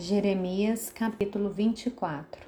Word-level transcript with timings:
Jeremias 0.00 0.90
capítulo 0.90 1.50
24 1.50 2.46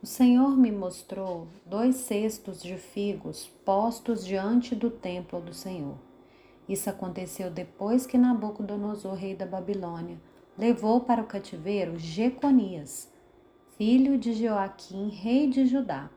O 0.00 0.06
Senhor 0.06 0.56
me 0.56 0.70
mostrou 0.70 1.48
dois 1.66 1.96
cestos 1.96 2.62
de 2.62 2.76
figos 2.76 3.50
postos 3.64 4.24
diante 4.24 4.76
do 4.76 4.88
templo 4.88 5.40
do 5.40 5.52
Senhor. 5.52 5.96
Isso 6.68 6.88
aconteceu 6.88 7.50
depois 7.50 8.06
que 8.06 8.16
Nabucodonosor, 8.16 9.14
rei 9.14 9.34
da 9.34 9.44
Babilônia, 9.44 10.20
levou 10.56 11.00
para 11.00 11.20
o 11.20 11.26
cativeiro 11.26 11.98
Jeconias, 11.98 13.10
filho 13.76 14.16
de 14.16 14.32
Joaquim, 14.32 15.08
rei 15.08 15.50
de 15.50 15.66
Judá, 15.66 16.08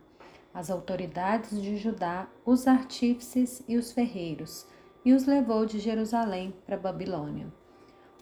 as 0.54 0.70
autoridades 0.70 1.60
de 1.60 1.76
Judá, 1.76 2.28
os 2.46 2.68
artífices 2.68 3.64
e 3.68 3.78
os 3.78 3.92
ferreiros, 3.92 4.68
e 5.04 5.12
os 5.12 5.26
levou 5.26 5.66
de 5.66 5.80
Jerusalém 5.80 6.54
para 6.68 6.78
Babilônia. 6.78 7.52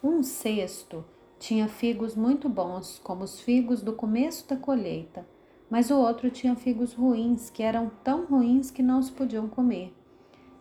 Um 0.02 0.22
cesto 0.22 1.04
tinha 1.38 1.68
figos 1.68 2.16
muito 2.16 2.48
bons, 2.48 2.98
como 3.02 3.24
os 3.24 3.40
figos 3.40 3.82
do 3.82 3.92
começo 3.92 4.48
da 4.48 4.56
colheita, 4.56 5.26
mas 5.68 5.90
o 5.90 5.98
outro 5.98 6.30
tinha 6.30 6.56
figos 6.56 6.92
ruins, 6.92 7.50
que 7.50 7.62
eram 7.62 7.90
tão 8.02 8.24
ruins 8.24 8.70
que 8.70 8.82
não 8.82 9.02
se 9.02 9.12
podiam 9.12 9.48
comer. 9.48 9.94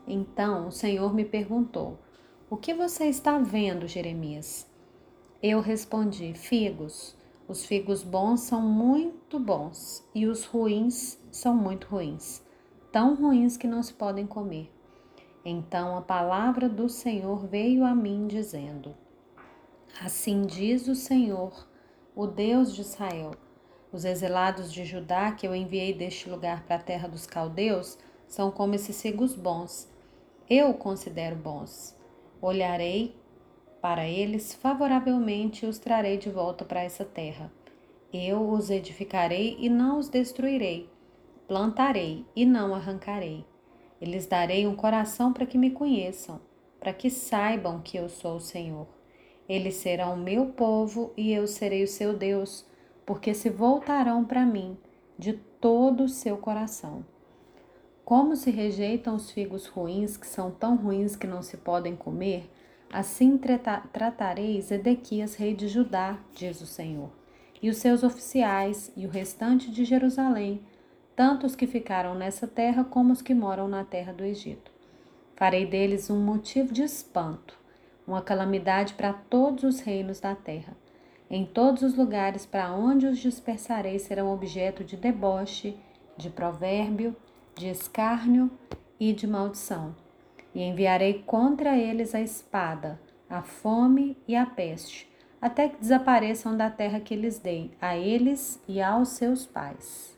Então 0.08 0.68
o 0.68 0.72
Senhor 0.72 1.14
me 1.14 1.26
perguntou: 1.26 1.98
O 2.50 2.58
que 2.58 2.74
você 2.74 3.06
está 3.06 3.38
vendo, 3.38 3.88
Jeremias? 3.88 4.68
Eu 5.42 5.62
respondi: 5.62 6.34
Figos. 6.34 7.16
Os 7.48 7.64
figos 7.64 8.02
bons 8.02 8.40
são 8.42 8.60
muito 8.60 9.40
bons 9.40 10.04
e 10.16 10.26
os 10.26 10.46
ruins 10.46 11.20
são 11.32 11.56
muito 11.56 11.86
ruins, 11.86 12.42
tão 12.92 13.14
ruins 13.14 13.56
que 13.56 13.68
não 13.68 13.84
se 13.84 13.94
podem 13.94 14.26
comer. 14.26 14.72
Então 15.46 15.96
a 15.96 16.02
palavra 16.02 16.68
do 16.68 16.90
Senhor 16.90 17.46
veio 17.46 17.86
a 17.86 17.94
mim 17.94 18.26
dizendo: 18.26 18.96
Assim 20.02 20.42
diz 20.46 20.90
o 20.90 20.96
Senhor, 20.96 21.66
o 22.14 22.28
Deus 22.28 22.76
de 22.76 22.82
Israel: 22.82 23.32
Os 23.94 24.04
exilados 24.04 24.72
de 24.72 24.84
Judá 24.84 25.32
que 25.32 25.48
eu 25.48 25.56
enviei 25.56 25.94
deste 25.94 26.30
lugar 26.30 26.64
para 26.66 26.76
a 26.76 26.84
terra 26.84 27.08
dos 27.08 27.26
caldeus 27.26 27.98
são 28.28 28.52
como 28.52 28.76
esses 28.76 28.98
cegos 28.98 29.34
bons. 29.34 29.90
Eu 30.50 30.74
considero 30.74 31.38
bons. 31.38 31.98
Olharei 32.42 33.16
para 33.82 34.06
eles 34.06 34.54
favoravelmente 34.54 35.66
e 35.66 35.70
os 35.70 35.80
trarei 35.80 36.18
de 36.18 36.30
volta 36.30 36.66
para 36.66 36.84
essa 36.84 37.06
terra. 37.06 37.50
Eu 38.12 38.50
os 38.50 38.70
edificarei 38.70 39.56
e 39.60 39.70
não 39.70 39.98
os 39.98 40.10
destruirei. 40.10 40.90
Plantarei 41.48 42.26
e 42.36 42.46
não 42.46 42.76
arrancarei. 42.76 43.46
E 44.02 44.06
lhes 44.06 44.28
darei 44.28 44.68
um 44.68 44.76
coração 44.76 45.32
para 45.32 45.46
que 45.46 45.58
me 45.58 45.72
conheçam, 45.72 46.42
para 46.82 46.92
que 46.92 47.10
saibam 47.10 47.80
que 47.82 47.98
eu 47.98 48.10
sou 48.10 48.36
o 48.36 48.42
Senhor. 48.42 48.88
Eles 49.48 49.76
serão 49.76 50.18
meu 50.18 50.48
povo 50.48 51.14
e 51.16 51.32
eu 51.32 51.46
serei 51.46 51.84
o 51.84 51.88
seu 51.88 52.14
Deus, 52.14 52.66
porque 53.06 53.34
se 53.34 53.50
voltarão 53.50 54.26
para 54.26 54.46
mim 54.46 54.76
de 55.18 55.34
todo 55.34 56.04
o 56.04 56.10
seu 56.10 56.38
coração. 56.38 57.06
Como 58.04 58.36
se 58.36 58.50
rejeitam 58.50 59.16
os 59.16 59.32
figos 59.32 59.68
ruins, 59.68 60.18
que 60.18 60.28
são 60.28 60.52
tão 60.52 60.76
ruins 60.76 61.16
que 61.16 61.28
não 61.28 61.42
se 61.42 61.58
podem 61.58 61.96
comer, 61.96 62.50
assim 62.92 63.40
tratarei 63.92 64.60
Zedequias, 64.62 65.36
rei 65.36 65.54
de 65.54 65.68
Judá, 65.68 66.20
diz 66.34 66.62
o 66.62 66.68
Senhor, 66.68 67.10
e 67.62 67.70
os 67.70 67.78
seus 67.78 68.04
oficiais 68.04 68.92
e 68.96 69.06
o 69.06 69.10
restante 69.10 69.72
de 69.72 69.86
Jerusalém, 69.86 70.62
tanto 71.16 71.46
os 71.46 71.56
que 71.56 71.68
ficaram 71.68 72.16
nessa 72.16 72.48
terra 72.48 72.84
como 72.84 73.14
os 73.14 73.22
que 73.22 73.34
moram 73.34 73.68
na 73.68 73.84
terra 73.84 74.12
do 74.12 74.24
Egito. 74.24 74.72
Farei 75.36 75.66
deles 75.66 76.10
um 76.10 76.20
motivo 76.20 76.74
de 76.74 76.84
espanto 76.84 77.65
uma 78.08 78.22
calamidade 78.22 78.94
para 78.94 79.14
todos 79.14 79.64
os 79.64 79.80
reinos 79.80 80.20
da 80.20 80.36
terra. 80.36 80.76
Em 81.30 81.46
todos 81.46 81.82
os 81.82 81.96
lugares 81.96 82.46
para 82.46 82.72
onde 82.72 83.08
os 83.08 83.18
dispersarei 83.18 83.98
serão 83.98 84.32
objeto 84.32 84.84
de 84.84 84.96
deboche, 84.96 85.76
de 86.16 86.30
provérbio, 86.30 87.16
de 87.56 87.68
escárnio 87.68 88.52
e 89.00 89.12
de 89.12 89.26
maldição. 89.26 89.96
E 90.54 90.62
enviarei 90.62 91.24
contra 91.26 91.78
eles 91.78 92.14
a 92.14 92.22
espada, 92.22 93.00
a 93.30 93.42
fome 93.42 94.18
e 94.28 94.36
a 94.36 94.46
peste, 94.46 95.10
até 95.42 95.68
que 95.68 95.80
desapareçam 95.80 96.56
da 96.56 96.70
terra 96.70 97.00
que 97.00 97.16
lhes 97.16 97.40
dei, 97.40 97.72
a 97.82 97.98
eles 97.98 98.62
e 98.68 98.82
aos 98.82 99.10
seus 99.10 99.46
pais. 99.46 100.15